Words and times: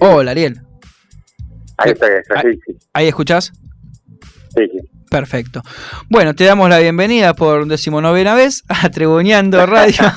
Hola, 0.00 0.30
Ariel. 0.30 0.60
Ahí 1.76 1.92
está, 1.92 2.06
sí, 2.42 2.60
sí. 2.66 2.76
¿Ahí 2.92 3.08
escuchás? 3.08 3.52
Sí, 4.54 4.66
sí. 4.72 4.90
Perfecto. 5.10 5.60
Bueno, 6.08 6.34
te 6.34 6.44
damos 6.44 6.70
la 6.70 6.78
bienvenida 6.78 7.34
por 7.34 7.66
decimonovena 7.66 8.34
vez 8.34 8.62
a 8.68 8.88
Treboneando 8.88 9.64
Radio. 9.66 10.04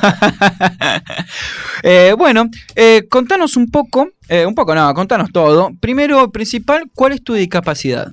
Eh, 1.85 2.13
bueno, 2.17 2.46
eh, 2.77 3.09
contanos 3.09 3.57
un 3.57 3.69
poco, 3.69 4.07
eh, 4.29 4.46
un 4.46 4.55
poco 4.55 4.73
no, 4.73 4.93
contanos 4.93 5.33
todo. 5.33 5.69
Primero, 5.81 6.31
principal, 6.31 6.84
¿cuál 6.96 7.12
es 7.12 7.22
tu 7.22 7.34
discapacidad? 7.34 8.08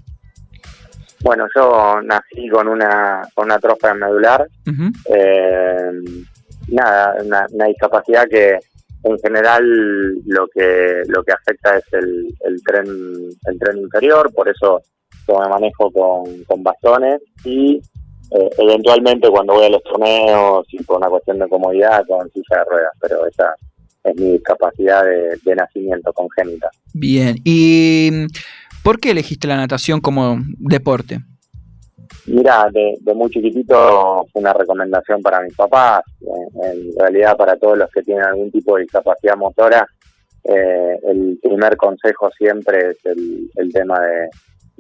Bueno, 1.21 1.47
yo 1.55 2.01
nací 2.03 2.49
con 2.49 2.67
una, 2.67 3.23
con 3.33 3.45
una 3.45 3.61
trofa 3.61 3.95
medular. 3.95 4.45
nada, 6.67 7.15
una, 7.23 7.67
discapacidad 7.69 8.25
que 8.29 8.59
en 9.03 9.19
general 9.19 9.65
lo 10.27 10.47
que 10.49 11.03
lo 11.09 11.23
que 11.23 11.33
afecta 11.33 11.79
es 11.79 11.85
el, 11.93 12.27
el 12.45 12.63
tren 12.63 12.87
el 12.87 13.59
tren 13.59 13.79
inferior, 13.79 14.33
por 14.35 14.49
eso 14.49 14.83
me 15.39 15.49
manejo 15.49 15.91
con, 15.93 16.43
con 16.45 16.63
bastones 16.63 17.21
y 17.45 17.77
eh, 17.77 18.51
eventualmente 18.59 19.29
cuando 19.29 19.55
voy 19.55 19.67
a 19.67 19.71
los 19.71 19.83
torneos 19.83 20.67
y 20.73 20.83
por 20.85 20.99
una 20.99 21.09
cuestión 21.09 21.39
de 21.39 21.49
comodidad 21.49 22.05
con 22.07 22.31
silla 22.31 22.59
de 22.59 22.65
ruedas, 22.65 22.93
pero 23.01 23.27
esa 23.27 23.55
es 24.05 24.17
mi 24.17 24.33
discapacidad 24.33 25.05
de, 25.05 25.55
nacimiento 25.55 26.13
congénita. 26.13 26.71
Bien, 26.95 27.37
¿y 27.45 28.27
por 28.83 28.99
qué 28.99 29.11
elegiste 29.11 29.47
la 29.47 29.57
natación 29.57 30.01
como 30.01 30.39
deporte? 30.59 31.19
Mira, 32.27 32.69
de, 32.73 33.15
muy 33.15 33.31
chiquitito 33.31 34.27
fue 34.33 34.43
una 34.43 34.53
recomendación 34.53 35.23
para 35.23 35.41
mis 35.41 35.55
papás, 35.55 36.03
en, 36.63 36.91
realidad 36.99 37.37
para 37.37 37.57
todos 37.57 37.79
los 37.79 37.91
que 37.91 38.03
tienen 38.03 38.25
algún 38.25 38.51
tipo 38.51 38.77
de 38.77 38.83
discapacidad 38.83 39.37
motora, 39.37 39.87
eh, 40.45 40.99
el 41.05 41.39
primer 41.43 41.77
consejo 41.77 42.31
siempre 42.31 42.91
es 42.91 42.99
el 43.05 43.73
tema 43.73 44.01
de, 44.01 44.29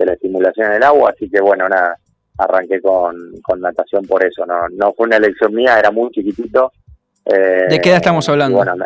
de 0.01 0.07
la 0.07 0.15
estimulación 0.15 0.69
en 0.69 0.73
el 0.75 0.83
agua, 0.83 1.13
así 1.15 1.29
que 1.31 1.41
bueno, 1.41 1.69
nada, 1.69 1.97
arranqué 2.39 2.81
con, 2.81 3.15
con 3.43 3.61
natación 3.61 4.05
por 4.07 4.25
eso, 4.25 4.47
no, 4.47 4.69
no 4.73 4.93
fue 4.95 5.07
una 5.07 5.17
elección 5.17 5.55
mía, 5.55 5.79
era 5.79 5.91
muy 5.91 6.11
chiquitito. 6.11 6.73
Eh, 7.27 7.67
¿De 7.69 7.81
qué 7.81 7.91
edad 7.91 7.99
estamos 7.99 8.27
hablando? 8.29 8.57
Y, 8.57 8.65
bueno, 8.65 8.85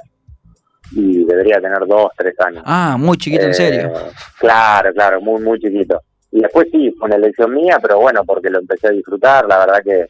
y 0.93 1.25
debería 1.25 1.61
tener 1.61 1.87
dos, 1.87 2.11
tres 2.17 2.35
años. 2.41 2.63
Ah, 2.67 2.97
muy 2.99 3.17
chiquito, 3.17 3.45
en 3.45 3.55
serio. 3.55 3.93
Eh, 3.95 4.11
claro, 4.39 4.93
claro, 4.93 5.21
muy, 5.21 5.41
muy 5.41 5.59
chiquito. 5.61 6.01
Y 6.35 6.41
después 6.41 6.67
sí, 6.73 6.93
fue 6.99 7.07
una 7.07 7.15
elección 7.15 7.55
mía, 7.55 7.79
pero 7.81 8.01
bueno, 8.01 8.25
porque 8.25 8.51
lo 8.51 8.59
empecé 8.59 8.89
a 8.89 8.91
disfrutar, 8.91 9.47
la 9.47 9.59
verdad 9.59 9.83
que, 9.85 10.07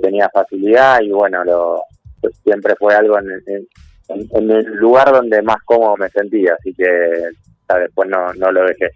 tenía 0.00 0.28
facilidad 0.32 1.00
y 1.00 1.10
bueno, 1.10 1.44
lo, 1.44 1.82
pues 2.20 2.36
siempre 2.44 2.74
fue 2.76 2.94
algo 2.94 3.18
en, 3.18 3.28
en, 4.08 4.50
el 4.50 4.64
lugar 4.76 5.12
donde 5.12 5.42
más 5.42 5.56
cómodo 5.64 5.96
me 5.96 6.08
sentía, 6.10 6.54
así 6.58 6.72
que 6.74 6.84
después 7.80 8.08
no, 8.08 8.32
no 8.34 8.52
lo 8.52 8.64
dejé. 8.64 8.90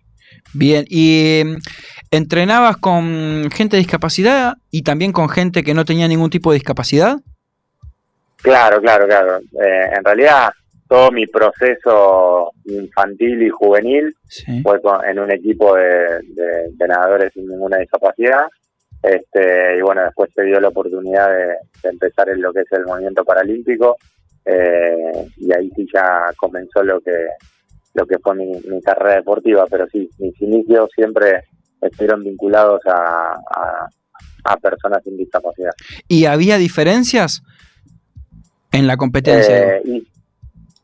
Bien, 0.54 0.84
¿y 0.88 1.42
mm, 1.44 1.56
entrenabas 2.12 2.76
con 2.76 3.50
gente 3.52 3.76
de 3.76 3.82
discapacidad 3.82 4.54
y 4.70 4.82
también 4.82 5.10
con 5.10 5.28
gente 5.28 5.64
que 5.64 5.74
no 5.74 5.84
tenía 5.84 6.06
ningún 6.06 6.30
tipo 6.30 6.52
de 6.52 6.56
discapacidad? 6.56 7.18
Claro, 8.36 8.80
claro, 8.80 9.06
claro. 9.06 9.38
Eh, 9.38 9.90
en 9.96 10.04
realidad 10.04 10.50
todo 10.90 11.12
mi 11.12 11.24
proceso 11.28 12.50
infantil 12.64 13.44
y 13.44 13.48
juvenil 13.48 14.12
fue 14.60 14.80
en 15.08 15.20
un 15.20 15.30
equipo 15.30 15.76
de, 15.76 16.20
nadadores 16.80 17.32
sin 17.32 17.46
ninguna 17.46 17.76
discapacidad. 17.76 18.46
Este, 19.00 19.78
y 19.78 19.82
bueno, 19.82 20.02
después 20.02 20.30
se 20.34 20.42
dio 20.42 20.58
la 20.58 20.66
oportunidad 20.66 21.28
de, 21.30 21.54
empezar 21.88 22.28
en 22.30 22.42
lo 22.42 22.52
que 22.52 22.62
es 22.62 22.72
el 22.72 22.86
movimiento 22.86 23.24
paralímpico 23.24 23.96
eh, 24.44 25.28
y 25.36 25.54
ahí 25.54 25.70
sí 25.76 25.86
ya 25.94 26.24
comenzó 26.36 26.82
lo 26.82 27.00
que 27.00 27.28
lo 27.94 28.04
que 28.04 28.18
fue 28.18 28.34
mi, 28.34 28.82
carrera 28.82 29.16
deportiva, 29.16 29.66
pero 29.70 29.86
sí, 29.92 30.10
mis 30.18 30.40
inicios 30.42 30.90
siempre 30.92 31.44
estuvieron 31.80 32.24
vinculados 32.24 32.80
a, 32.86 33.34
a, 34.44 34.56
personas 34.56 35.02
sin 35.04 35.16
discapacidad. 35.16 35.72
¿Y 36.08 36.24
había 36.24 36.56
diferencias 36.56 37.42
en 38.72 38.86
la 38.86 38.96
competencia? 38.96 39.76
Eh, 39.76 40.02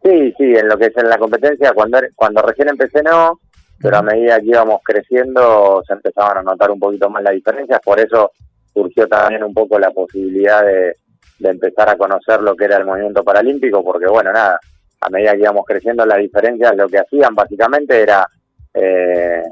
sí, 0.06 0.34
sí, 0.38 0.54
en 0.54 0.68
lo 0.68 0.78
que 0.78 0.86
es 0.86 0.96
en 0.96 1.08
la 1.08 1.18
competencia, 1.18 1.72
cuando, 1.72 1.98
cuando 2.14 2.42
recién 2.42 2.68
empecé 2.68 3.02
no, 3.02 3.40
pero 3.80 3.98
a 3.98 4.02
medida 4.02 4.38
que 4.40 4.46
íbamos 4.46 4.80
creciendo 4.84 5.82
se 5.86 5.92
empezaban 5.92 6.38
a 6.38 6.42
notar 6.42 6.70
un 6.70 6.78
poquito 6.78 7.10
más 7.10 7.22
las 7.22 7.34
diferencias, 7.34 7.80
por 7.84 7.98
eso 8.00 8.30
surgió 8.72 9.06
también 9.06 9.42
un 9.42 9.52
poco 9.52 9.78
la 9.78 9.90
posibilidad 9.90 10.64
de, 10.64 10.94
de 11.38 11.50
empezar 11.50 11.88
a 11.88 11.96
conocer 11.96 12.40
lo 12.40 12.54
que 12.54 12.64
era 12.64 12.76
el 12.76 12.86
movimiento 12.86 13.22
paralímpico, 13.22 13.84
porque 13.84 14.06
bueno, 14.06 14.32
nada, 14.32 14.58
a 15.00 15.10
medida 15.10 15.32
que 15.32 15.40
íbamos 15.40 15.64
creciendo 15.66 16.06
las 16.06 16.18
diferencias 16.18 16.76
lo 16.76 16.88
que 16.88 16.98
hacían 16.98 17.34
básicamente 17.34 18.00
era 18.00 18.26
eh, 18.74 19.42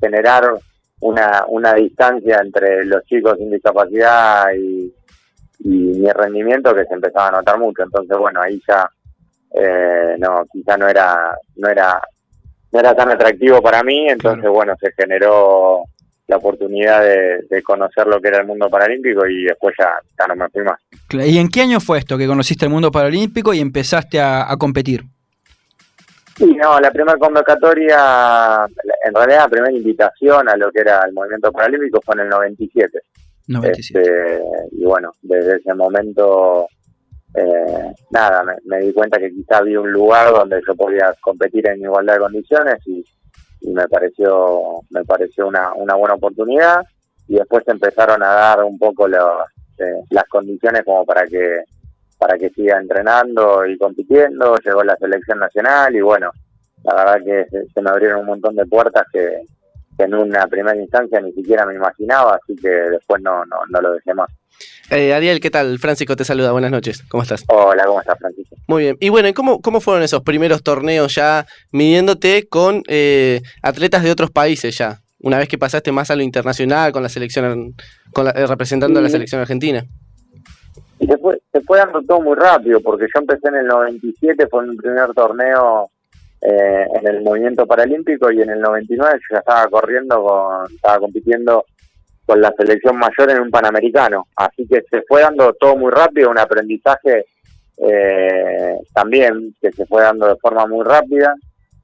generar 0.00 0.50
una, 1.00 1.44
una 1.48 1.74
distancia 1.74 2.40
entre 2.42 2.84
los 2.84 3.04
chicos 3.04 3.38
sin 3.38 3.50
discapacidad 3.50 4.52
y, 4.54 4.92
mi 5.62 6.10
rendimiento 6.10 6.74
que 6.74 6.86
se 6.86 6.94
empezaba 6.94 7.28
a 7.28 7.32
notar 7.32 7.58
mucho. 7.58 7.82
Entonces 7.82 8.16
bueno 8.16 8.40
ahí 8.40 8.62
ya 8.66 8.88
eh, 9.54 10.16
no 10.18 10.44
quizá 10.52 10.76
no 10.76 10.88
era 10.88 11.36
no 11.56 11.68
era 11.68 12.00
no 12.72 12.78
era 12.78 12.94
tan 12.94 13.10
atractivo 13.10 13.60
para 13.60 13.82
mí 13.82 14.08
entonces 14.08 14.48
bueno 14.48 14.74
se 14.80 14.92
generó 14.92 15.84
la 16.30 16.36
oportunidad 16.36 17.02
de, 17.02 17.62
conocer 17.62 18.06
lo 18.06 18.20
que 18.20 18.28
era 18.28 18.38
el 18.40 18.46
mundo 18.46 18.70
paralímpico 18.70 19.26
y 19.26 19.44
después 19.44 19.74
ya, 19.78 19.90
ya 20.18 20.26
no 20.28 20.36
me 20.36 20.48
fui 20.48 20.62
más. 20.62 20.80
¿Y 21.26 21.38
en 21.38 21.48
qué 21.48 21.62
año 21.62 21.80
fue 21.80 21.98
esto 21.98 22.16
que 22.16 22.26
conociste 22.26 22.66
el 22.66 22.70
mundo 22.70 22.90
paralímpico 22.90 23.52
y 23.52 23.58
empezaste 23.58 24.20
a, 24.20 24.46
competir? 24.56 25.02
Sí, 26.36 26.54
no, 26.54 26.78
la 26.80 26.90
primera 26.92 27.18
convocatoria, 27.18 28.64
en 29.04 29.14
realidad 29.14 29.40
la 29.40 29.48
primera 29.48 29.72
invitación 29.72 30.48
a 30.48 30.56
lo 30.56 30.70
que 30.70 30.80
era 30.80 31.02
el 31.04 31.12
movimiento 31.12 31.50
paralímpico 31.50 32.00
fue 32.00 32.14
en 32.14 32.20
el 32.20 32.28
97. 32.28 32.98
97. 33.48 34.00
Este, 34.00 34.42
y 34.70 34.84
bueno, 34.84 35.10
desde 35.22 35.56
ese 35.56 35.74
momento, 35.74 36.68
eh, 37.34 37.92
nada, 38.10 38.44
me, 38.64 38.78
di 38.80 38.92
cuenta 38.92 39.18
que 39.18 39.30
quizá 39.30 39.58
había 39.58 39.80
un 39.80 39.92
lugar 39.92 40.32
donde 40.32 40.60
yo 40.66 40.74
podía 40.74 41.14
competir 41.20 41.68
en 41.68 41.80
igualdad 41.80 42.14
de 42.14 42.20
condiciones 42.20 42.86
y, 42.86 43.04
me 43.62 43.86
pareció 43.88 44.80
me 44.88 45.04
pareció 45.04 45.46
una, 45.46 45.74
una 45.74 45.94
buena 45.94 46.14
oportunidad. 46.14 46.82
Y 47.28 47.34
después 47.34 47.62
empezaron 47.68 48.22
a 48.22 48.28
dar 48.28 48.64
un 48.64 48.78
poco 48.78 49.06
eh, 49.06 50.02
las 50.08 50.24
condiciones 50.24 50.82
como 50.84 51.04
para 51.04 51.26
que 51.26 51.64
para 52.18 52.38
que 52.38 52.50
siga 52.50 52.78
entrenando 52.78 53.66
y 53.66 53.76
compitiendo. 53.76 54.56
Llegó 54.64 54.82
la 54.82 54.96
selección 54.96 55.38
nacional 55.38 55.94
y 55.94 56.00
bueno 56.00 56.30
la 56.84 56.94
verdad 56.94 57.24
que 57.24 57.66
se, 57.74 57.82
me 57.82 57.90
abrieron 57.90 58.20
un 58.20 58.26
montón 58.26 58.56
de 58.56 58.66
puertas 58.66 59.04
que, 59.12 59.42
en 60.02 60.14
una 60.14 60.46
primera 60.46 60.76
instancia 60.76 61.20
ni 61.20 61.32
siquiera 61.32 61.66
me 61.66 61.74
imaginaba 61.74 62.38
así 62.42 62.54
que 62.56 62.68
después 62.68 63.22
no 63.22 63.44
no, 63.44 63.56
no 63.68 63.80
lo 63.80 63.92
dejé 63.92 64.14
más 64.14 64.30
eh, 64.90 65.14
Ariel, 65.14 65.38
¿qué 65.40 65.50
tal? 65.50 65.78
Francisco 65.78 66.16
te 66.16 66.24
saluda, 66.24 66.50
buenas 66.50 66.72
noches, 66.72 67.04
¿cómo 67.08 67.22
estás? 67.22 67.44
Hola, 67.48 67.84
¿cómo 67.86 68.00
estás, 68.00 68.18
Francisco? 68.18 68.56
Muy 68.66 68.82
bien, 68.82 68.96
y 68.98 69.08
bueno, 69.08 69.28
¿cómo, 69.34 69.60
cómo 69.60 69.80
fueron 69.80 70.02
esos 70.02 70.22
primeros 70.22 70.64
torneos 70.64 71.14
ya 71.14 71.46
midiéndote 71.70 72.48
con 72.48 72.82
eh, 72.88 73.40
atletas 73.62 74.02
de 74.02 74.10
otros 74.10 74.30
países 74.30 74.76
ya? 74.76 74.98
Una 75.20 75.38
vez 75.38 75.48
que 75.48 75.58
pasaste 75.58 75.92
más 75.92 76.10
a 76.10 76.16
lo 76.16 76.22
internacional 76.22 76.92
con 76.92 77.02
la 77.02 77.08
selección, 77.08 77.74
con 78.12 78.26
eh, 78.28 78.46
representando 78.46 78.98
a 78.98 79.02
la 79.02 79.08
selección 79.08 79.40
argentina. 79.40 79.84
Y 80.98 81.06
se 81.06 81.16
fue, 81.18 81.40
se 81.52 81.60
fue 81.60 81.78
dando 81.78 82.02
todo 82.02 82.20
muy 82.20 82.36
rápido, 82.36 82.80
porque 82.80 83.06
yo 83.14 83.20
empecé 83.20 83.48
en 83.48 83.56
el 83.56 83.66
97, 83.66 84.48
fue 84.48 84.66
mi 84.66 84.76
primer 84.76 85.12
torneo 85.14 85.90
eh, 86.42 86.86
en 86.94 87.06
el 87.06 87.22
movimiento 87.22 87.66
paralímpico 87.66 88.30
y 88.30 88.40
en 88.40 88.50
el 88.50 88.60
99 88.60 89.18
yo 89.18 89.34
ya 89.34 89.38
estaba 89.40 89.66
corriendo, 89.68 90.22
con, 90.22 90.74
estaba 90.74 90.98
compitiendo 90.98 91.64
con 92.24 92.40
la 92.40 92.52
selección 92.56 92.96
mayor 92.96 93.30
en 93.30 93.40
un 93.40 93.50
Panamericano. 93.50 94.26
Así 94.36 94.66
que 94.66 94.82
se 94.88 95.02
fue 95.02 95.20
dando 95.20 95.52
todo 95.54 95.76
muy 95.76 95.90
rápido, 95.90 96.30
un 96.30 96.38
aprendizaje 96.38 97.26
eh, 97.76 98.76
también 98.94 99.54
que 99.60 99.72
se 99.72 99.84
fue 99.86 100.02
dando 100.02 100.28
de 100.28 100.36
forma 100.36 100.66
muy 100.66 100.84
rápida, 100.84 101.34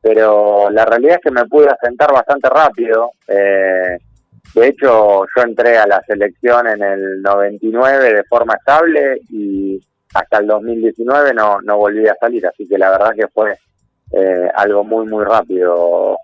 pero 0.00 0.70
la 0.70 0.84
realidad 0.84 1.16
es 1.16 1.22
que 1.22 1.30
me 1.30 1.46
pude 1.46 1.68
asentar 1.68 2.12
bastante 2.12 2.48
rápido. 2.48 3.10
Eh, 3.28 3.98
de 4.54 4.68
hecho, 4.68 5.24
yo 5.36 5.42
entré 5.42 5.76
a 5.76 5.86
la 5.86 6.00
selección 6.06 6.66
en 6.68 6.82
el 6.82 7.20
99 7.22 8.14
de 8.14 8.24
forma 8.24 8.54
estable 8.54 9.20
y 9.28 9.80
hasta 10.14 10.38
el 10.38 10.46
2019 10.46 11.34
no, 11.34 11.60
no 11.60 11.76
volví 11.76 12.06
a 12.08 12.16
salir, 12.18 12.46
así 12.46 12.66
que 12.66 12.78
la 12.78 12.90
verdad 12.90 13.12
que 13.14 13.28
fue 13.28 13.58
eh, 14.12 14.48
algo 14.54 14.84
muy, 14.84 15.06
muy 15.06 15.24
rápido 15.24 16.18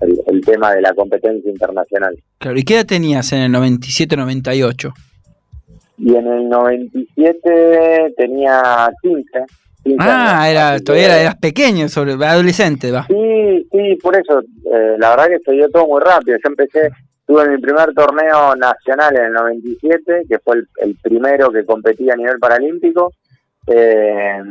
el, 0.00 0.40
tema 0.42 0.72
de 0.74 0.80
la 0.80 0.94
competencia 0.94 1.50
internacional. 1.50 2.16
Claro, 2.38 2.58
¿y 2.58 2.64
qué 2.64 2.74
edad 2.74 2.86
tenías 2.86 3.32
en 3.32 3.40
el 3.42 3.52
97-98? 3.52 4.92
Y 5.98 6.14
en 6.14 6.26
el 6.26 6.48
97 6.48 8.14
tenía 8.16 8.90
15. 9.02 9.30
ah, 9.98 10.46
era, 10.50 10.78
todavía 10.80 11.20
eras 11.20 11.36
pequeño, 11.36 11.88
sobre, 11.88 12.12
adolescente, 12.12 12.90
va. 12.90 13.06
Sí, 13.06 13.66
sí, 13.72 13.96
por 14.02 14.16
eso, 14.16 14.40
eh, 14.40 14.96
la 14.98 15.10
verdad 15.10 15.28
que 15.28 15.38
se 15.44 15.52
dio 15.52 15.70
todo 15.70 15.86
muy 15.86 16.02
rápido. 16.02 16.36
Yo 16.36 16.50
empecé, 16.50 16.90
tuve 17.26 17.48
mi 17.48 17.58
primer 17.58 17.94
torneo 17.94 18.54
nacional 18.56 19.16
en 19.16 19.24
el 19.24 19.32
97, 19.32 20.22
que 20.28 20.38
fue 20.40 20.56
el, 20.82 20.96
primero 21.02 21.50
que 21.50 21.64
competía 21.64 22.12
a 22.12 22.16
nivel 22.16 22.38
paralímpico. 22.38 23.12
Eh, 23.66 24.42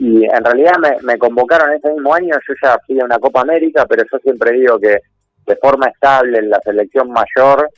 y 0.00 0.24
en 0.24 0.42
realidad 0.42 0.78
me, 0.80 0.96
me 1.02 1.18
convocaron 1.18 1.74
ese 1.74 1.92
mismo 1.92 2.14
año, 2.14 2.34
yo 2.48 2.54
ya 2.62 2.78
fui 2.86 2.98
a 2.98 3.04
una 3.04 3.18
Copa 3.18 3.42
América, 3.42 3.84
pero 3.86 4.02
yo 4.10 4.18
siempre 4.20 4.52
digo 4.52 4.78
que 4.80 4.98
de 5.46 5.56
forma 5.56 5.88
estable 5.88 6.38
en 6.38 6.48
la 6.48 6.58
selección 6.60 7.10
mayor 7.10 7.68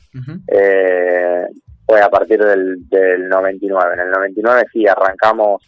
eh, 0.47 1.47
fue 1.85 2.01
a 2.01 2.09
partir 2.09 2.39
del, 2.39 2.89
del 2.89 3.29
99. 3.29 3.95
En 3.95 4.01
el 4.01 4.11
99 4.13 4.63
sí 4.73 4.87
arrancamos 4.87 5.65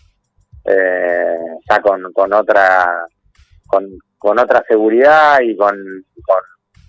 eh, 0.64 1.38
ya 1.68 1.80
con, 1.80 2.12
con 2.12 2.32
otra 2.32 3.04
con, 3.66 3.88
con 4.16 4.38
otra 4.38 4.62
seguridad 4.68 5.40
y 5.42 5.56
con, 5.56 5.74
con 6.24 6.38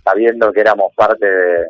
sabiendo 0.04 0.54
que 0.54 0.62
éramos 0.62 0.94
parte 0.96 1.26
de, 1.26 1.66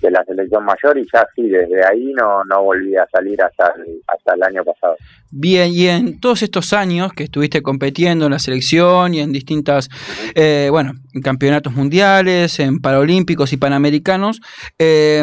de 0.00 0.10
la 0.10 0.24
selección 0.24 0.64
mayor 0.64 0.98
y 0.98 1.06
ya 1.12 1.26
sí, 1.34 1.48
desde 1.48 1.84
ahí 1.86 2.12
no, 2.12 2.44
no 2.44 2.62
volví 2.62 2.96
a 2.96 3.06
salir 3.12 3.40
hasta 3.42 3.72
el, 3.76 4.00
hasta 4.06 4.34
el 4.34 4.42
año 4.42 4.64
pasado. 4.64 4.96
Bien, 5.30 5.70
y 5.72 5.86
en 5.86 6.20
todos 6.20 6.42
estos 6.42 6.72
años 6.72 7.12
que 7.12 7.24
estuviste 7.24 7.62
compitiendo 7.62 8.26
en 8.26 8.32
la 8.32 8.38
selección 8.38 9.14
y 9.14 9.20
en 9.20 9.32
distintas, 9.32 9.88
eh, 10.34 10.68
bueno, 10.70 10.92
en 11.14 11.22
campeonatos 11.22 11.72
mundiales, 11.72 12.58
en 12.60 12.80
paralímpicos 12.80 13.52
y 13.52 13.56
panamericanos, 13.56 14.40
eh, 14.78 15.22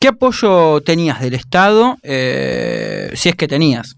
¿qué 0.00 0.08
apoyo 0.08 0.80
tenías 0.80 1.20
del 1.20 1.34
Estado, 1.34 1.96
eh, 2.02 3.10
si 3.14 3.28
es 3.28 3.36
que 3.36 3.48
tenías? 3.48 3.96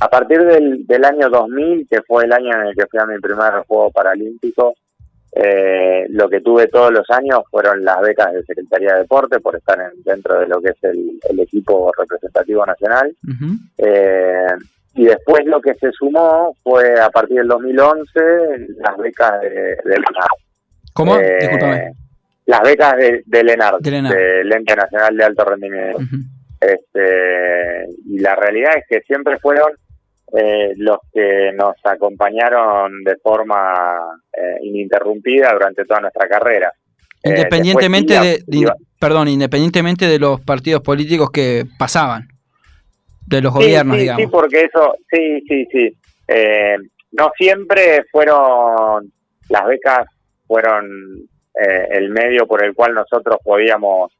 A 0.00 0.08
partir 0.08 0.42
del, 0.42 0.86
del 0.86 1.04
año 1.04 1.30
2000, 1.30 1.86
que 1.88 2.02
fue 2.02 2.24
el 2.24 2.32
año 2.32 2.52
en 2.52 2.66
el 2.68 2.74
que 2.74 2.86
fui 2.90 2.98
a 2.98 3.06
mi 3.06 3.18
primer 3.20 3.64
Juego 3.66 3.90
Paralímpico, 3.90 4.74
eh, 5.36 6.06
lo 6.10 6.28
que 6.28 6.40
tuve 6.40 6.68
todos 6.68 6.92
los 6.92 7.08
años 7.10 7.40
fueron 7.50 7.84
las 7.84 8.00
becas 8.00 8.32
de 8.32 8.42
Secretaría 8.44 8.94
de 8.94 9.00
Deporte 9.00 9.40
por 9.40 9.56
estar 9.56 9.78
en- 9.80 10.02
dentro 10.04 10.38
de 10.40 10.46
lo 10.46 10.60
que 10.60 10.70
es 10.70 10.84
el, 10.84 11.18
el 11.28 11.40
equipo 11.40 11.90
representativo 11.98 12.64
nacional. 12.64 13.14
Eh, 13.78 14.46
y 14.94 15.06
después 15.06 15.44
lo 15.46 15.60
que 15.60 15.74
se 15.74 15.90
sumó 15.90 16.56
fue 16.62 17.00
a 17.00 17.10
partir 17.10 17.38
del 17.38 17.48
2011 17.48 18.04
las 18.78 18.96
becas 18.96 19.40
de, 19.40 19.48
de 19.50 19.76
Lenar. 19.84 20.28
¿Cómo? 20.92 21.16
Eh. 21.18 21.38
Las 22.46 22.60
becas 22.62 22.96
de, 22.96 23.22
de 23.26 23.42
Lenar, 23.42 23.74
De 23.80 23.90
del 24.14 24.52
Ente 24.52 24.76
Nacional 24.76 25.16
de 25.16 25.24
Alto 25.24 25.44
Rendimiento. 25.44 25.98
Este, 26.60 27.86
y 28.06 28.18
la 28.20 28.34
realidad 28.36 28.70
es 28.76 28.84
que 28.88 29.00
siempre 29.06 29.38
fueron 29.38 29.72
eh, 30.36 30.72
los 30.76 30.98
que 31.12 31.52
nos 31.54 31.74
acompañaron 31.84 33.04
de 33.04 33.16
forma 33.16 33.74
eh, 34.32 34.58
ininterrumpida 34.62 35.52
durante 35.52 35.84
toda 35.84 36.00
nuestra 36.00 36.28
carrera. 36.28 36.72
Eh, 37.22 37.30
Independientemente 37.30 38.14
de, 38.14 38.72
perdón, 38.98 39.28
independientemente 39.28 40.06
de 40.06 40.18
los 40.18 40.40
partidos 40.40 40.82
políticos 40.82 41.30
que 41.30 41.64
pasaban, 41.78 42.28
de 43.26 43.40
los 43.40 43.52
Sí, 43.54 43.60
gobiernos, 43.60 43.96
sí, 43.96 44.02
digamos. 44.02 44.22
Sí, 44.22 44.28
porque 44.30 44.60
eso, 44.62 44.96
sí, 45.10 45.40
sí, 45.48 45.66
sí. 45.70 45.96
Eh, 46.28 46.76
no 47.12 47.30
siempre 47.36 48.04
fueron, 48.10 49.12
las 49.48 49.66
becas 49.66 50.06
fueron 50.46 50.86
eh, 51.54 51.88
el 51.92 52.10
medio 52.10 52.46
por 52.46 52.64
el 52.64 52.74
cual 52.74 52.94
nosotros 52.94 53.38
podíamos 53.42 54.12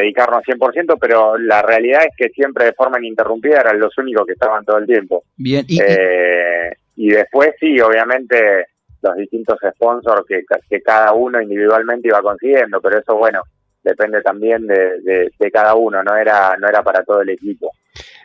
dedicarnos 0.00 0.42
100%, 0.44 0.96
pero 1.00 1.36
la 1.38 1.62
realidad 1.62 2.02
es 2.02 2.16
que 2.16 2.28
siempre 2.30 2.66
de 2.66 2.72
forma 2.72 2.98
ininterrumpida 2.98 3.60
eran 3.60 3.78
los 3.78 3.96
únicos 3.98 4.26
que 4.26 4.32
estaban 4.32 4.64
todo 4.64 4.78
el 4.78 4.86
tiempo. 4.86 5.24
Bien, 5.36 5.64
y, 5.68 5.80
Eh, 5.80 6.72
y 6.96 7.10
después 7.10 7.54
sí, 7.58 7.80
obviamente 7.80 8.66
los 9.02 9.16
distintos 9.16 9.58
sponsors 9.74 10.24
que, 10.26 10.42
que 10.68 10.80
cada 10.80 11.12
uno 11.12 11.40
individualmente 11.40 12.08
iba 12.08 12.22
consiguiendo, 12.22 12.80
pero 12.80 12.98
eso 12.98 13.16
bueno, 13.16 13.42
depende 13.84 14.22
también 14.22 14.66
de, 14.66 15.00
de, 15.02 15.30
de 15.38 15.50
cada 15.50 15.74
uno, 15.74 16.02
no 16.02 16.16
era, 16.16 16.56
no 16.58 16.68
era 16.68 16.82
para 16.82 17.04
todo 17.04 17.20
el 17.20 17.30
equipo. 17.30 17.70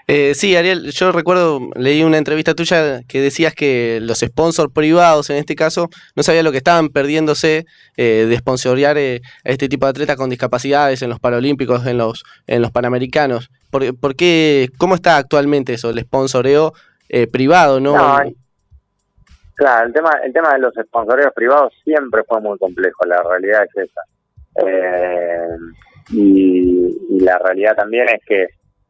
Eh, 0.08 0.34
sí, 0.34 0.56
Ariel, 0.56 0.90
yo 0.90 1.12
recuerdo, 1.12 1.60
leí 1.76 2.02
una 2.02 2.18
entrevista 2.18 2.56
tuya 2.56 3.02
que 3.08 3.22
decías 3.22 3.54
que 3.54 4.00
los 4.02 4.22
sponsors 4.22 4.74
privados, 4.74 5.30
en 5.30 5.36
este 5.36 5.56
caso, 5.56 5.88
no 6.16 6.24
sabían 6.24 6.46
lo 6.46 6.52
que 6.52 6.58
estaban 6.58 6.90
perdiéndose 6.90 7.68
eh, 7.96 8.26
de 8.28 8.38
sponsorear 8.38 8.98
eh, 8.98 9.22
a 9.46 9.50
este 9.50 9.70
tipo 9.70 9.86
de 9.86 9.92
atletas 9.92 10.16
con 10.16 10.32
discapacidades 10.32 11.04
en 11.04 11.10
los 11.10 11.20
Paralímpicos, 11.20 11.86
en 11.86 12.00
los, 12.00 12.24
en 12.48 12.64
los 12.64 12.72
Panamericanos. 12.72 13.52
¿Por, 13.70 13.96
por 14.00 14.16
qué, 14.16 14.70
¿Cómo 14.80 14.96
está 14.96 15.18
actualmente 15.18 15.74
eso, 15.74 15.92
el 15.92 16.00
sponsoreo 16.00 16.74
eh, 17.10 17.28
privado? 17.28 17.80
¿no? 17.80 17.96
No, 17.96 18.20
Claro, 19.54 19.88
el 19.88 19.94
tema, 19.94 20.10
el 20.24 20.32
tema 20.32 20.54
de 20.54 20.60
los 20.60 20.74
sponsoreos 20.74 21.34
privados 21.36 21.74
siempre 21.84 22.24
fue 22.24 22.40
muy 22.40 22.58
complejo, 22.58 23.06
la 23.06 23.22
realidad 23.22 23.64
es 23.66 23.90
esa. 23.90 24.02
Eh, 24.68 25.48
y, 26.12 26.88
y 27.10 27.20
la 27.20 27.38
realidad 27.40 27.76
también 27.76 28.06
es 28.10 28.22
que 28.26 28.48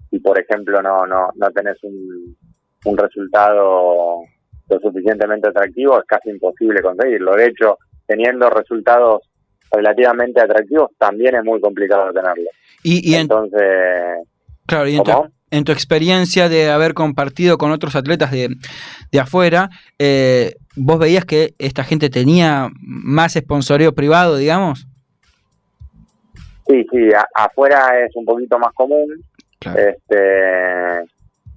si 0.09 0.19
por 0.19 0.39
ejemplo 0.39 0.81
no, 0.81 1.05
no, 1.05 1.29
no 1.35 1.51
tenés 1.51 1.77
un, 1.83 2.35
un 2.85 2.97
resultado 2.97 4.21
lo 4.69 4.79
suficientemente 4.79 5.49
atractivo, 5.49 5.99
es 5.99 6.05
casi 6.07 6.29
imposible 6.29 6.81
conseguirlo. 6.81 7.33
De 7.35 7.47
hecho, 7.47 7.77
teniendo 8.07 8.49
resultados 8.49 9.21
relativamente 9.71 10.41
atractivos, 10.41 10.91
también 10.97 11.35
es 11.35 11.43
muy 11.43 11.59
complicado 11.59 12.11
tenerlo. 12.13 12.49
y- 12.83 13.07
y 13.11 13.15
en, 13.15 13.21
Entonces, 13.21 13.61
claro, 14.65 14.87
y 14.87 14.95
en 14.95 15.03
tu, 15.03 15.11
en 15.51 15.63
tu 15.63 15.71
experiencia 15.71 16.49
de 16.49 16.69
haber 16.69 16.93
compartido 16.93 17.57
con 17.57 17.71
otros 17.71 17.95
atletas 17.95 18.31
de, 18.31 18.49
de 19.11 19.19
afuera, 19.19 19.69
eh, 19.97 20.53
¿vos 20.75 20.99
veías 20.99 21.25
que 21.25 21.53
esta 21.57 21.83
gente 21.83 22.09
tenía 22.09 22.69
más 22.79 23.33
sponsoreo 23.33 23.93
privado, 23.93 24.37
digamos? 24.37 24.85
Sí, 26.69 26.85
sí, 26.91 27.09
a- 27.13 27.27
afuera 27.45 27.99
es 28.05 28.15
un 28.15 28.25
poquito 28.25 28.59
más 28.59 28.71
común, 28.73 29.07
Claro. 29.59 29.79
este 29.79 31.03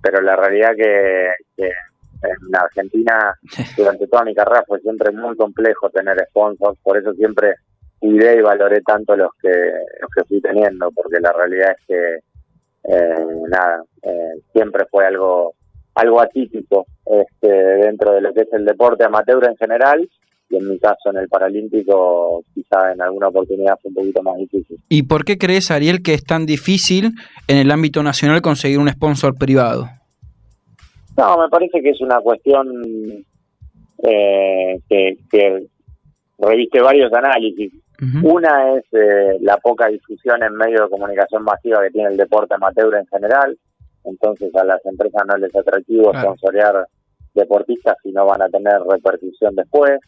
pero 0.03 0.20
la 0.20 0.35
realidad 0.35 0.70
que, 0.76 1.29
que 1.56 1.67
en 1.67 2.56
Argentina 2.56 3.32
durante 3.76 4.06
toda 4.09 4.25
mi 4.25 4.35
carrera 4.35 4.64
fue 4.67 4.81
siempre 4.81 5.12
muy 5.12 5.37
complejo 5.37 5.91
tener 5.91 6.17
sponsors, 6.31 6.79
por 6.82 6.97
eso 6.97 7.12
siempre 7.14 7.55
cuidé 8.00 8.38
y 8.38 8.41
valoré 8.41 8.81
tanto 8.81 9.14
los 9.17 9.31
que 9.41 9.49
los 9.50 10.11
que 10.17 10.25
fui 10.25 10.41
teniendo, 10.41 10.91
porque 10.93 11.20
la 11.20 11.32
realidad 11.32 11.76
es 11.79 11.87
que 11.87 12.14
eh, 12.93 13.26
nada, 13.49 13.85
eh, 14.03 14.41
siempre 14.53 14.87
fue 14.91 15.06
algo 15.06 15.55
algo 15.94 16.20
atípico 16.23 16.87
este 17.05 17.49
dentro 17.49 18.12
de 18.12 18.23
lo 18.23 18.32
que 18.32 18.41
es 18.41 18.53
el 18.53 18.64
deporte 18.64 19.05
amateur 19.05 19.44
en 19.47 19.56
general 19.56 20.09
y 20.52 20.56
en 20.56 20.69
mi 20.69 20.78
caso 20.78 21.10
en 21.10 21.16
el 21.16 21.28
paralímpico 21.28 22.44
quizá 22.54 22.93
en 22.93 23.00
alguna 23.00 23.28
oportunidad 23.28 23.78
fue 23.81 23.88
un 23.88 23.94
poquito 23.94 24.22
más 24.22 24.37
difícil. 24.37 24.76
¿Y 24.88 25.02
por 25.04 25.25
qué 25.25 25.38
crees, 25.38 25.70
Ariel, 25.70 26.02
que 26.02 26.14
es 26.14 26.25
tan 26.25 26.46
difícil 26.46 27.12
en 27.49 27.56
el 27.56 27.70
ámbito 27.70 28.02
nacional 28.02 28.43
conseguir 28.43 28.78
un 28.78 28.88
sponsor 28.88 29.37
privado? 29.37 29.88
No, 31.16 31.38
me 31.38 31.49
parece 31.49 31.81
que 31.82 31.90
es 31.90 32.00
una 32.00 32.20
cuestión 32.20 32.66
eh, 34.02 34.81
que, 34.88 35.16
que 35.31 35.66
reviste 36.38 36.80
varios 36.80 37.12
análisis. 37.12 37.73
Una 38.25 38.75
es 38.75 38.85
eh, 38.92 39.38
la 39.42 39.59
poca 39.59 39.87
difusión 39.87 40.42
en 40.42 40.54
medios 40.56 40.80
de 40.82 40.90
comunicación 40.90 41.44
masiva 41.44 41.80
que 41.85 41.90
tiene 41.90 42.09
el 42.11 42.16
deporte 42.16 42.52
amateur 42.54 42.92
en 42.97 43.06
general. 43.06 43.56
Entonces 44.04 44.52
a 44.56 44.64
las 44.64 44.85
empresas 44.85 45.23
no 45.28 45.37
les 45.37 45.50
es 45.50 45.56
atractivo 45.56 46.11
Claro. 46.11 46.35
sponsorear 46.35 46.87
deportistas 47.35 47.97
si 48.02 48.11
no 48.11 48.26
van 48.26 48.42
a 48.42 48.49
tener 48.49 48.80
repercusión 48.90 49.54
después. 49.54 50.00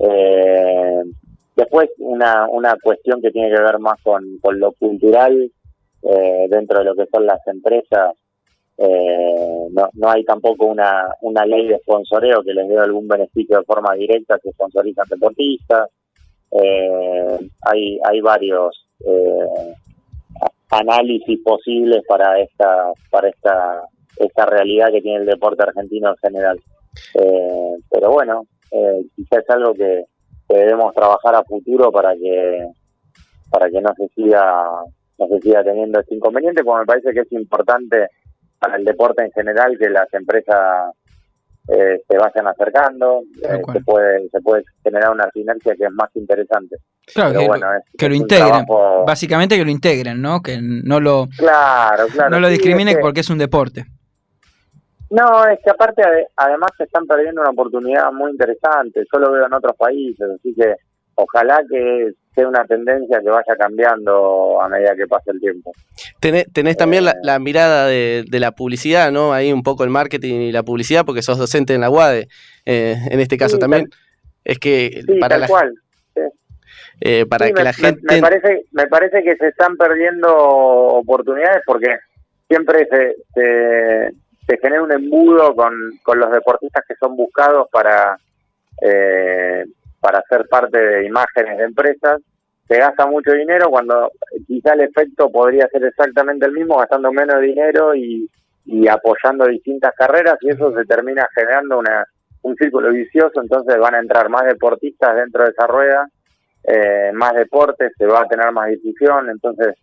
Eh, 0.00 1.02
después 1.56 1.90
una, 1.98 2.48
una 2.48 2.76
cuestión 2.82 3.20
que 3.20 3.30
tiene 3.30 3.54
que 3.54 3.62
ver 3.62 3.78
más 3.78 4.00
con, 4.02 4.38
con 4.40 4.58
lo 4.58 4.72
cultural 4.72 5.50
eh, 6.02 6.46
dentro 6.48 6.78
de 6.78 6.84
lo 6.84 6.94
que 6.94 7.06
son 7.12 7.26
las 7.26 7.46
empresas. 7.46 8.16
Eh, 8.78 9.66
no, 9.72 9.90
no 9.92 10.10
hay 10.10 10.24
tampoco 10.24 10.64
una, 10.64 11.14
una 11.20 11.44
ley 11.44 11.68
de 11.68 11.78
sponsoreo 11.80 12.42
que 12.42 12.54
les 12.54 12.66
dé 12.66 12.78
algún 12.78 13.06
beneficio 13.06 13.58
de 13.58 13.64
forma 13.64 13.92
directa 13.94 14.38
que 14.42 14.52
sponsorizan 14.52 15.06
deportistas. 15.10 15.90
Eh, 16.50 17.38
hay, 17.66 18.00
hay 18.02 18.20
varios 18.22 18.86
eh, 19.06 19.74
análisis 20.70 21.40
posibles 21.42 22.02
para 22.08 22.40
esta, 22.40 22.92
para 23.10 23.28
esta, 23.28 23.82
esta 24.16 24.46
realidad 24.46 24.90
que 24.90 25.02
tiene 25.02 25.18
el 25.18 25.26
deporte 25.26 25.62
argentino 25.62 26.10
en 26.10 26.16
general. 26.16 26.60
Eh, 27.14 27.74
pero 27.90 28.12
bueno, 28.12 28.46
eh, 28.70 29.02
quizás 29.16 29.40
es 29.40 29.50
algo 29.50 29.74
que, 29.74 30.04
que 30.48 30.56
debemos 30.56 30.94
trabajar 30.94 31.34
a 31.34 31.44
futuro 31.44 31.90
para 31.92 32.14
que 32.14 32.66
para 33.50 33.68
que 33.68 33.80
no 33.80 33.92
se 33.96 34.06
siga 34.14 34.64
no 35.18 35.26
se 35.28 35.38
siga 35.40 35.62
teniendo 35.64 36.00
este 36.00 36.14
inconveniente, 36.14 36.62
porque 36.64 36.80
me 36.80 36.86
parece 36.86 37.12
que 37.12 37.20
es 37.20 37.32
importante 37.32 38.08
para 38.58 38.76
el 38.76 38.84
deporte 38.84 39.24
en 39.24 39.32
general 39.32 39.76
que 39.78 39.88
las 39.90 40.12
empresas 40.14 40.92
eh, 41.68 42.00
se 42.08 42.16
vayan 42.16 42.46
acercando, 42.48 43.22
eh, 43.42 43.60
se 43.72 43.80
puede 43.80 44.28
se 44.30 44.40
puede 44.40 44.62
generar 44.82 45.10
una 45.12 45.28
sinergia 45.32 45.74
que 45.76 45.84
es 45.84 45.92
más 45.92 46.08
interesante. 46.14 46.76
Claro, 47.12 47.30
Pero 47.30 47.40
que, 47.42 47.46
bueno, 47.48 47.66
lo, 47.72 47.78
es, 47.78 47.84
que 47.98 48.08
lo 48.08 48.14
es 48.14 48.20
un 48.20 48.24
integren. 48.24 48.66
trabajo- 48.66 49.04
Básicamente 49.06 49.56
que 49.58 49.64
lo 49.64 49.70
integren, 49.70 50.22
¿no? 50.22 50.40
Que 50.40 50.58
no 50.60 51.00
lo, 51.00 51.28
Claro, 51.36 52.06
claro. 52.08 52.30
no 52.30 52.40
lo 52.40 52.46
sí, 52.48 52.52
discriminen 52.54 52.88
es 52.88 52.96
que- 52.96 53.02
porque 53.02 53.20
es 53.20 53.30
un 53.30 53.38
deporte. 53.38 53.84
No, 55.10 55.46
es 55.46 55.58
que 55.62 55.70
aparte 55.70 56.02
ade- 56.02 56.28
además 56.36 56.70
se 56.76 56.84
están 56.84 57.06
perdiendo 57.06 57.40
una 57.40 57.50
oportunidad 57.50 58.12
muy 58.12 58.30
interesante. 58.30 59.04
Yo 59.12 59.18
lo 59.18 59.32
veo 59.32 59.46
en 59.46 59.52
otros 59.52 59.76
países, 59.76 60.28
así 60.38 60.54
que 60.54 60.76
ojalá 61.16 61.60
que 61.68 62.12
sea 62.34 62.48
una 62.48 62.64
tendencia 62.64 63.20
que 63.20 63.28
vaya 63.28 63.56
cambiando 63.58 64.60
a 64.62 64.68
medida 64.68 64.94
que 64.94 65.06
pase 65.06 65.32
el 65.32 65.40
tiempo. 65.40 65.72
Tenés, 66.20 66.76
también 66.76 67.04
la, 67.04 67.38
mirada 67.38 67.86
de, 67.86 68.24
la 68.30 68.52
publicidad, 68.52 69.10
¿no? 69.10 69.32
Ahí 69.32 69.52
un 69.52 69.64
poco 69.64 69.82
el 69.84 69.90
marketing 69.90 70.40
y 70.40 70.52
la 70.52 70.62
publicidad, 70.62 71.04
porque 71.04 71.22
sos 71.22 71.38
docente 71.38 71.74
en 71.74 71.80
la 71.80 71.90
UADE, 71.90 72.28
eh, 72.66 72.96
en 73.10 73.20
este 73.20 73.36
caso 73.36 73.58
también. 73.58 73.88
es 74.44 74.58
que 74.58 75.02
para 75.20 75.38
la, 75.38 75.48
cual. 75.48 75.74
Eh, 77.00 77.26
para 77.26 77.50
que 77.50 77.64
la 77.64 77.72
gente... 77.72 78.00
Me 78.08 78.20
parece, 78.20 78.66
me 78.72 78.86
parece 78.86 79.22
que 79.22 79.36
se 79.36 79.48
están 79.48 79.76
perdiendo 79.76 80.28
oportunidades 80.28 81.62
porque 81.66 81.96
siempre 82.46 82.86
se, 82.90 83.14
se, 83.34 84.12
genera 84.58 84.82
un 84.82 84.92
embudo 84.92 85.54
con, 85.54 85.74
con 86.02 86.18
los 86.18 86.30
deportistas 86.30 86.84
que 86.86 86.94
son 86.96 87.16
buscados 87.16 87.68
para... 87.70 88.16
Eh, 88.82 89.64
para 90.00 90.22
ser 90.28 90.48
parte 90.48 90.78
de 90.78 91.06
imágenes 91.06 91.58
de 91.58 91.64
empresas, 91.64 92.20
se 92.66 92.78
gasta 92.78 93.06
mucho 93.06 93.32
dinero 93.32 93.68
cuando 93.68 94.10
quizá 94.46 94.72
el 94.72 94.82
efecto 94.82 95.30
podría 95.30 95.68
ser 95.68 95.84
exactamente 95.84 96.46
el 96.46 96.52
mismo, 96.52 96.78
gastando 96.78 97.12
menos 97.12 97.40
dinero 97.40 97.94
y, 97.94 98.28
apoyando 98.88 99.46
distintas 99.46 99.92
carreras 99.96 100.36
y 100.42 100.50
eso 100.50 100.72
se 100.72 100.84
termina 100.84 101.26
generando 101.34 101.80
una, 101.80 102.04
un 102.42 102.54
círculo 102.54 102.92
vicioso, 102.92 103.40
entonces 103.40 103.76
van 103.78 103.96
a 103.96 103.98
entrar 103.98 104.28
más 104.28 104.44
deportistas 104.44 105.16
dentro 105.16 105.42
de 105.42 105.50
esa 105.50 105.66
rueda, 105.66 106.08
eh, 106.62 107.10
más 107.12 107.34
deportes, 107.34 107.92
se 107.98 108.06
va 108.06 108.20
a 108.20 108.28
tener 108.28 108.52
más 108.52 108.68
difusión, 108.68 109.28
entonces 109.28 109.74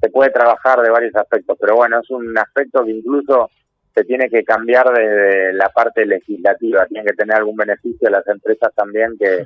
se 0.00 0.10
puede 0.10 0.30
trabajar 0.30 0.80
de 0.80 0.90
varios 0.90 1.16
aspectos, 1.16 1.56
pero 1.60 1.74
bueno, 1.74 1.98
es 1.98 2.08
un 2.10 2.38
aspecto 2.38 2.84
que 2.84 2.92
incluso 2.92 3.50
se 3.96 4.04
tiene 4.04 4.28
que 4.28 4.44
cambiar 4.44 4.86
desde 4.92 5.54
la 5.54 5.70
parte 5.70 6.04
legislativa, 6.04 6.84
tiene 6.86 7.06
que 7.06 7.14
tener 7.14 7.36
algún 7.36 7.56
beneficio 7.56 8.10
las 8.10 8.26
empresas 8.28 8.70
también 8.74 9.16
que, 9.18 9.44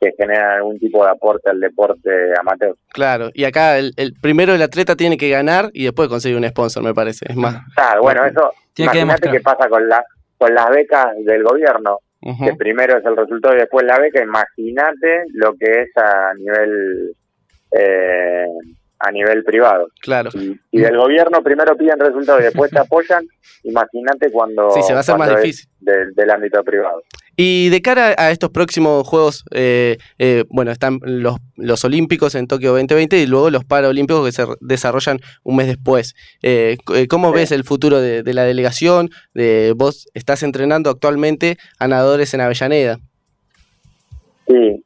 que 0.00 0.12
generan 0.16 0.58
algún 0.58 0.78
tipo 0.78 1.04
de 1.04 1.10
aporte 1.10 1.50
al 1.50 1.58
deporte 1.58 2.10
amateur. 2.38 2.76
Claro, 2.92 3.30
y 3.34 3.42
acá 3.42 3.76
el, 3.76 3.92
primero 4.22 4.54
el 4.54 4.62
atleta 4.62 4.94
tiene 4.94 5.16
que 5.16 5.28
ganar 5.28 5.70
y 5.72 5.82
después 5.82 6.08
conseguir 6.08 6.38
un 6.38 6.48
sponsor, 6.48 6.84
me 6.84 6.94
parece. 6.94 7.26
Es 7.28 7.34
más. 7.34 7.60
Claro, 7.74 8.02
bueno, 8.02 8.24
eso. 8.24 8.52
imagínate 8.76 9.30
qué 9.32 9.40
pasa 9.40 9.68
con, 9.68 9.88
la, 9.88 10.04
con 10.36 10.54
las 10.54 10.70
becas 10.70 11.08
del 11.24 11.42
gobierno, 11.42 11.98
que 12.22 12.54
primero 12.54 12.98
es 12.98 13.04
el 13.04 13.16
resultado 13.16 13.56
y 13.56 13.58
después 13.58 13.84
la 13.84 13.98
beca. 13.98 14.22
Imagínate 14.22 15.24
lo 15.34 15.54
que 15.54 15.82
es 15.82 15.90
a 15.96 16.34
nivel. 16.34 17.16
Eh, 17.72 18.46
a 18.98 19.10
nivel 19.10 19.44
privado. 19.44 19.88
Claro. 20.00 20.30
Y, 20.34 20.80
del 20.80 20.96
gobierno 20.96 21.42
primero 21.42 21.76
piden 21.76 21.98
resultados 21.98 22.40
y 22.40 22.44
después 22.44 22.70
te 22.70 22.78
apoyan, 22.80 23.26
imagínate 23.62 24.30
cuando... 24.30 24.70
Sí, 24.70 24.82
se 24.82 24.92
va 24.92 24.98
a 24.98 25.00
hacer 25.00 25.16
más 25.16 25.36
difícil. 25.36 25.68
del 25.80 26.30
ámbito 26.30 26.62
privado. 26.64 27.02
Y 27.40 27.68
de 27.68 27.80
cara 27.82 28.16
a 28.18 28.32
estos 28.32 28.50
próximos 28.50 29.06
Juegos, 29.06 29.44
eh, 29.52 29.98
eh, 30.18 30.42
bueno, 30.48 30.72
están 30.72 30.98
los, 31.04 31.36
los 31.54 31.84
Olímpicos 31.84 32.34
en 32.34 32.48
Tokio 32.48 32.72
2020 32.72 33.16
y 33.16 33.26
luego 33.28 33.48
los 33.50 33.64
Paralímpicos 33.64 34.26
que 34.26 34.32
se 34.32 34.44
desarrollan 34.60 35.20
un 35.44 35.54
mes 35.54 35.68
después. 35.68 36.16
Eh, 36.42 36.78
¿Cómo 37.08 37.30
ves 37.30 37.52
el 37.52 37.62
futuro 37.62 38.00
de, 38.00 38.24
la 38.34 38.42
delegación? 38.42 39.10
De, 39.34 39.72
vos 39.76 40.08
estás 40.14 40.42
entrenando 40.42 40.90
actualmente 40.90 41.58
a 41.78 41.86
nadadores 41.86 42.34
en 42.34 42.40
Avellaneda. 42.40 42.98
Sí, 44.48 44.82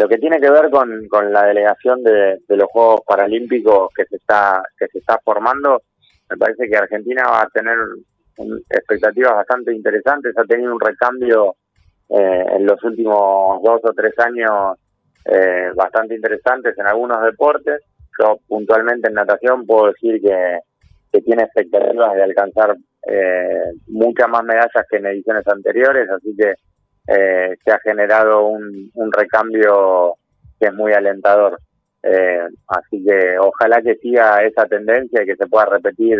lo 0.00 0.08
que 0.08 0.16
tiene 0.16 0.40
que 0.40 0.50
ver 0.50 0.70
con, 0.70 1.06
con 1.08 1.30
la 1.30 1.44
delegación 1.44 2.02
de, 2.02 2.38
de, 2.48 2.56
los 2.56 2.68
Juegos 2.70 3.02
Paralímpicos 3.06 3.90
que 3.94 4.06
se 4.06 4.16
está 4.16 5.20
formando, 5.22 5.82
me 6.30 6.38
parece 6.38 6.66
que 6.70 6.76
Argentina 6.78 7.24
va 7.30 7.42
a 7.42 7.48
tener 7.48 7.76
expectativas 8.70 9.34
bastante 9.34 9.74
interesantes, 9.74 10.32
ha 10.38 10.44
tenido 10.44 10.72
un 10.72 10.80
recambio 10.80 11.56
eh, 12.08 12.44
en 12.56 12.64
los 12.64 12.82
últimos 12.82 13.62
dos 13.62 13.82
o 13.84 13.92
tres 13.92 14.18
años 14.20 14.78
eh, 15.26 15.70
bastante 15.74 16.14
interesantes 16.14 16.78
en 16.78 16.86
algunos 16.86 17.22
deportes. 17.22 17.82
Yo 18.18 18.38
puntualmente 18.48 19.08
en 19.08 19.14
natación 19.14 19.66
puedo 19.66 19.88
decir 19.88 20.18
que, 20.22 20.60
que 21.12 21.20
tiene 21.20 21.42
expectativas 21.42 22.14
de 22.14 22.22
alcanzar 22.22 22.74
eh, 23.06 23.72
muchas 23.88 24.30
más 24.30 24.44
medallas 24.44 24.86
que 24.88 24.96
en 24.96 25.06
ediciones 25.06 25.46
anteriores, 25.46 26.08
así 26.08 26.34
que 26.34 26.54
eh, 27.10 27.56
se 27.64 27.72
ha 27.72 27.78
generado 27.80 28.46
un, 28.46 28.90
un 28.94 29.12
recambio 29.12 30.14
que 30.58 30.66
es 30.66 30.74
muy 30.74 30.92
alentador. 30.92 31.58
Eh, 32.02 32.40
así 32.68 33.04
que 33.04 33.38
ojalá 33.38 33.82
que 33.82 33.96
siga 33.96 34.38
esa 34.44 34.66
tendencia 34.66 35.22
y 35.22 35.26
que 35.26 35.36
se 35.36 35.46
pueda 35.46 35.66
repetir 35.66 36.18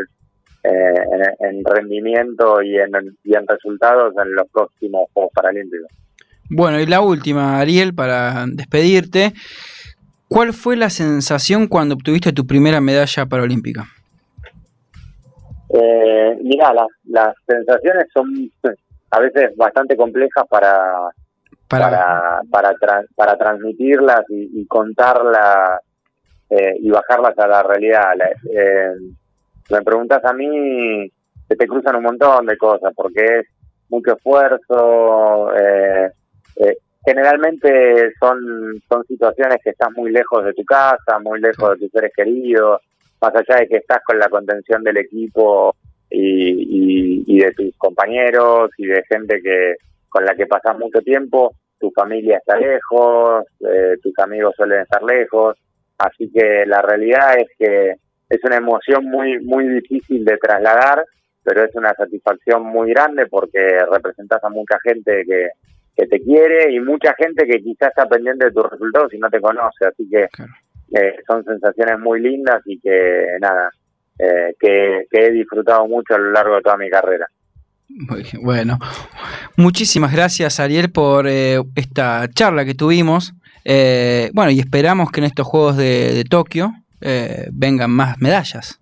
eh, 0.62 0.94
en, 1.40 1.64
rendimiento 1.64 2.60
y 2.62 2.76
en, 2.76 2.90
y 3.24 3.34
en 3.34 3.46
resultados 3.46 4.14
en 4.22 4.34
los 4.34 4.46
próximos 4.50 5.08
Juegos 5.12 5.32
Paralímpicos. 5.34 5.88
Bueno, 6.50 6.80
y 6.80 6.86
la 6.86 7.00
última, 7.00 7.60
Ariel, 7.60 7.94
para 7.94 8.44
despedirte. 8.46 9.32
¿Cuál 10.28 10.52
fue 10.52 10.76
la 10.76 10.90
sensación 10.90 11.66
cuando 11.66 11.94
obtuviste 11.94 12.32
tu 12.32 12.46
primera 12.46 12.80
medalla 12.80 13.26
paralímpica? 13.26 13.86
Eh, 15.72 16.36
mira, 16.42 16.74
las, 16.74 16.88
las 17.04 17.34
sensaciones 17.46 18.06
son 18.12 18.50
a 19.10 19.20
veces 19.20 19.56
bastante 19.56 19.96
complejas 19.96 20.44
para 20.48 21.10
para 21.68 22.42
para, 22.50 22.74
para, 23.14 23.36
transmitirlas 23.36 24.24
y, 24.28 24.66
contarlas 24.66 25.80
eh, 26.50 26.74
y 26.80 26.90
bajarlas 26.90 27.38
a 27.38 27.46
la 27.46 27.62
realidad. 27.62 28.12
Eh, 28.52 28.92
me 29.70 29.82
preguntas 29.82 30.24
a 30.24 30.32
mí, 30.32 31.08
se 31.48 31.56
te 31.56 31.66
cruzan 31.66 31.96
un 31.96 32.02
montón 32.02 32.46
de 32.46 32.56
cosas, 32.56 32.92
porque 32.94 33.24
es 33.24 33.46
mucho 33.88 34.16
esfuerzo, 34.16 35.54
eh, 35.54 36.10
eh, 36.56 36.76
generalmente 37.04 38.12
son, 38.18 38.82
son 38.88 39.04
situaciones 39.04 39.58
que 39.62 39.70
estás 39.70 39.90
muy 39.96 40.10
lejos 40.10 40.44
de 40.44 40.54
tu 40.54 40.64
casa, 40.64 41.18
muy 41.22 41.40
lejos 41.40 41.70
de 41.70 41.76
tus 41.76 41.92
seres 41.92 42.12
queridos, 42.14 42.80
más 43.20 43.32
allá 43.34 43.60
de 43.60 43.68
que 43.68 43.76
estás 43.76 44.00
con 44.04 44.18
la 44.18 44.28
contención 44.28 44.82
del 44.82 44.96
equipo 44.96 45.76
y, 46.10 47.24
y, 47.26 47.38
de 47.40 47.52
tus 47.52 47.76
compañeros 47.76 48.70
y 48.76 48.86
de 48.86 49.02
gente 49.08 49.40
que 49.42 49.74
con 50.08 50.24
la 50.24 50.34
que 50.34 50.46
pasas 50.46 50.76
mucho 50.78 51.00
tiempo, 51.00 51.54
tu 51.78 51.90
familia 51.92 52.38
está 52.38 52.58
lejos, 52.58 53.44
eh, 53.60 53.96
tus 54.02 54.12
amigos 54.18 54.54
suelen 54.56 54.80
estar 54.82 55.02
lejos, 55.02 55.56
así 55.98 56.30
que 56.32 56.66
la 56.66 56.82
realidad 56.82 57.38
es 57.38 57.48
que 57.58 57.94
es 58.28 58.44
una 58.44 58.56
emoción 58.56 59.04
muy, 59.04 59.40
muy 59.40 59.68
difícil 59.68 60.24
de 60.24 60.36
trasladar, 60.36 61.04
pero 61.42 61.64
es 61.64 61.74
una 61.74 61.92
satisfacción 61.94 62.64
muy 62.64 62.90
grande 62.90 63.26
porque 63.26 63.78
representas 63.90 64.42
a 64.44 64.50
mucha 64.50 64.78
gente 64.82 65.24
que, 65.26 65.48
que 65.96 66.06
te 66.06 66.20
quiere 66.20 66.72
y 66.72 66.80
mucha 66.80 67.14
gente 67.14 67.46
que 67.46 67.60
quizás 67.60 67.88
está 67.88 68.06
pendiente 68.06 68.46
de 68.46 68.52
tus 68.52 68.68
resultados 68.70 69.12
y 69.14 69.18
no 69.18 69.30
te 69.30 69.40
conoce, 69.40 69.86
así 69.86 70.08
que 70.08 70.28
eh, 70.92 71.16
son 71.26 71.44
sensaciones 71.44 71.98
muy 71.98 72.20
lindas 72.20 72.62
y 72.66 72.78
que 72.80 73.36
nada, 73.40 73.70
eh, 74.22 74.54
que, 74.58 75.06
he 75.10 75.30
disfrutado 75.32 75.86
mucho 75.86 76.14
a 76.14 76.18
lo 76.18 76.32
largo 76.32 76.56
de 76.56 76.62
toda 76.62 76.76
mi 76.76 76.90
carrera. 76.90 77.26
bueno, 78.42 78.78
muchísimas 79.56 80.12
gracias 80.12 80.60
Ariel 80.60 80.90
por 80.92 81.26
eh, 81.26 81.60
esta 81.74 82.28
charla 82.28 82.64
que 82.64 82.74
tuvimos. 82.74 83.32
bueno, 84.32 84.50
y 84.50 84.60
esperamos 84.60 85.10
que 85.10 85.20
en 85.20 85.26
estos 85.26 85.46
Juegos 85.46 85.76
de, 85.76 86.12
de 86.14 86.24
Tokio 86.24 86.72
eh, 87.00 87.48
vengan 87.52 87.90
más 87.90 88.20
medallas. 88.20 88.78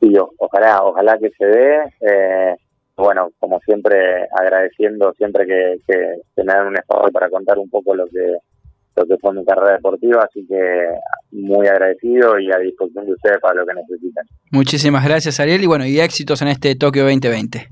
Sí, 0.00 0.12
ojalá, 0.38 0.82
ojalá 0.82 1.16
que 1.18 1.30
se 1.38 1.46
dé. 1.46 1.76
Eh, 2.00 2.56
bueno, 2.96 3.30
como 3.38 3.60
siempre, 3.60 4.26
agradeciendo 4.38 5.12
siempre 5.14 5.46
que, 5.46 5.76
que, 5.86 6.42
me 6.42 6.52
dan 6.52 6.68
un 6.68 6.76
espacio 6.76 7.12
para 7.12 7.30
contar 7.30 7.58
un 7.58 7.70
poco 7.70 7.94
lo 7.94 8.06
que 8.06 8.36
lo 8.94 9.06
que 9.06 9.16
fue 9.18 9.34
mi 9.34 9.44
carrera 9.44 9.72
deportiva, 9.72 10.24
así 10.28 10.46
que 10.46 10.88
muy 11.32 11.66
agradecido 11.66 12.38
y 12.38 12.50
a 12.52 12.58
disposición 12.58 13.06
de 13.06 13.12
ustedes 13.12 13.38
para 13.40 13.54
lo 13.54 13.66
que 13.66 13.74
necesiten. 13.74 14.24
Muchísimas 14.50 15.04
gracias, 15.04 15.40
Ariel, 15.40 15.62
y 15.62 15.66
bueno, 15.66 15.86
y 15.86 16.00
éxitos 16.00 16.42
en 16.42 16.48
este 16.48 16.74
Tokio 16.74 17.04
2020. 17.04 17.68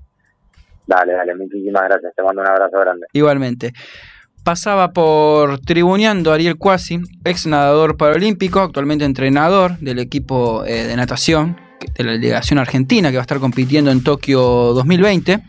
Dale, 0.86 1.12
dale, 1.12 1.34
muchísimas 1.34 1.84
gracias, 1.84 2.14
te 2.14 2.22
mando 2.22 2.42
un 2.42 2.48
abrazo 2.48 2.78
grande. 2.78 3.06
Igualmente 3.12 3.72
pasaba 4.42 4.92
por 4.92 5.60
tribuneando 5.60 6.32
Ariel 6.32 6.56
Cuasi, 6.56 7.00
ex 7.24 7.46
nadador 7.46 7.96
paralímpico, 7.96 8.60
actualmente 8.60 9.04
entrenador 9.04 9.78
del 9.78 9.98
equipo 9.98 10.64
eh, 10.64 10.86
de 10.86 10.96
natación 10.96 11.69
de 11.94 12.04
la 12.04 12.12
delegación 12.12 12.58
argentina 12.58 13.10
que 13.10 13.16
va 13.16 13.22
a 13.22 13.22
estar 13.22 13.38
compitiendo 13.38 13.90
en 13.90 14.02
Tokio 14.02 14.40
2020. 14.40 15.40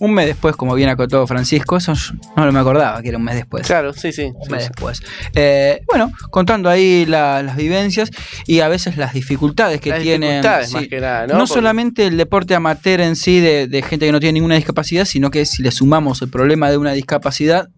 Un 0.00 0.14
mes 0.14 0.26
después, 0.26 0.54
como 0.54 0.74
bien 0.74 0.88
acotó 0.88 1.26
Francisco, 1.26 1.76
eso 1.76 1.92
no 2.36 2.52
me 2.52 2.58
acordaba 2.58 3.02
que 3.02 3.08
era 3.08 3.18
un 3.18 3.24
mes 3.24 3.34
después. 3.34 3.66
Claro, 3.66 3.92
sí, 3.92 4.12
sí. 4.12 4.30
Un 4.34 4.50
mes 4.50 4.68
después. 4.68 5.02
Eh, 5.34 5.82
bueno, 5.86 6.12
contando 6.30 6.68
ahí 6.68 7.04
las 7.06 7.56
vivencias 7.56 8.10
y 8.46 8.60
a 8.60 8.68
veces 8.68 8.96
las 8.96 9.12
dificultades 9.12 9.80
que 9.80 9.92
tienen. 9.92 10.42
Dificultades, 10.42 10.72
más 10.72 10.86
que 10.86 11.00
nada, 11.00 11.26
¿no? 11.26 11.38
no 11.38 11.46
solamente 11.46 12.06
el 12.06 12.16
deporte 12.16 12.54
amateur 12.54 13.00
en 13.00 13.16
sí 13.16 13.40
de, 13.40 13.66
de 13.66 13.82
gente 13.82 14.06
que 14.06 14.12
no 14.12 14.20
tiene 14.20 14.34
ninguna 14.34 14.54
discapacidad, 14.54 15.04
sino 15.04 15.30
que 15.30 15.46
si 15.46 15.62
le 15.62 15.70
sumamos 15.70 16.22
el 16.22 16.28
problema 16.28 16.70
de 16.70 16.76
una 16.76 16.92
discapacidad, 16.92 17.68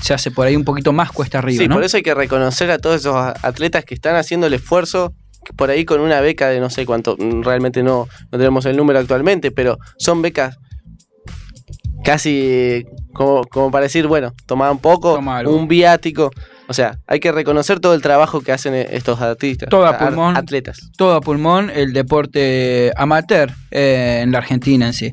se 0.00 0.14
hace 0.14 0.30
por 0.30 0.46
ahí 0.46 0.56
un 0.56 0.64
poquito 0.64 0.92
más 0.92 1.10
cuesta 1.10 1.38
arriba. 1.38 1.62
Sí, 1.62 1.68
por 1.68 1.82
eso 1.82 1.96
hay 1.96 2.02
que 2.02 2.14
reconocer 2.14 2.70
a 2.70 2.78
todos 2.78 3.00
esos 3.00 3.16
atletas 3.16 3.84
que 3.84 3.94
están 3.94 4.16
haciendo 4.16 4.46
el 4.46 4.54
esfuerzo 4.54 5.14
por 5.56 5.70
ahí 5.70 5.84
con 5.84 6.00
una 6.00 6.20
beca 6.20 6.48
de 6.48 6.60
no 6.60 6.70
sé 6.70 6.84
cuánto, 6.86 7.16
mm, 7.18 7.42
realmente 7.42 7.82
no, 7.82 8.08
no 8.30 8.38
tenemos 8.38 8.64
el 8.66 8.76
número 8.76 8.98
actualmente, 8.98 9.50
pero 9.50 9.78
son 9.98 10.22
becas 10.22 10.58
casi 12.04 12.84
como, 13.12 13.44
como 13.44 13.70
para 13.70 13.84
decir, 13.84 14.06
bueno, 14.06 14.32
tomar 14.46 14.70
un 14.70 14.78
poco, 14.78 15.18
un 15.18 15.68
viático. 15.68 16.30
O 16.70 16.74
sea, 16.74 16.98
hay 17.06 17.18
que 17.18 17.32
reconocer 17.32 17.80
todo 17.80 17.94
el 17.94 18.02
trabajo 18.02 18.42
que 18.42 18.52
hacen 18.52 18.74
eh, 18.74 18.86
estos 18.92 19.20
artistas, 19.22 19.70
Todo 19.70 19.86
a 19.86 19.90
ar- 19.90 19.98
pulmón. 19.98 20.36
atletas. 20.36 20.90
todo 20.98 21.14
a 21.14 21.20
pulmón 21.22 21.70
el 21.74 21.94
deporte 21.94 22.92
amateur 22.94 23.50
eh, 23.70 24.20
en 24.22 24.32
la 24.32 24.38
Argentina 24.38 24.86
en 24.86 24.92
sí. 24.92 25.06